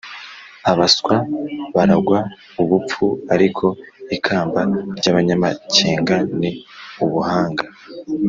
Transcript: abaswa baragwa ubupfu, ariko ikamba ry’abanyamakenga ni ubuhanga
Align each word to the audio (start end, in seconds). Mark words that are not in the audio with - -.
abaswa 0.71 1.15
baragwa 1.75 2.19
ubupfu, 2.61 3.05
ariko 3.33 3.65
ikamba 4.15 4.59
ry’abanyamakenga 4.97 6.15
ni 6.39 6.49
ubuhanga 7.03 7.65